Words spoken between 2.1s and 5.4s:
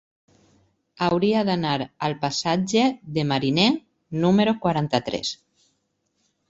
passatge de Mariné número quaranta-tres.